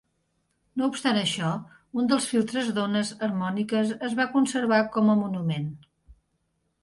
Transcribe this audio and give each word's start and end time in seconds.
No 0.81 0.85
obstant 0.91 1.17
això, 1.23 1.49
un 2.03 2.07
dels 2.13 2.25
filtres 2.31 2.71
d'ones 2.77 3.11
harmòniques 3.27 3.93
es 4.09 4.15
va 4.21 4.27
conservar 4.33 4.79
com 4.97 5.11
a 5.13 5.17
monument. 5.23 5.69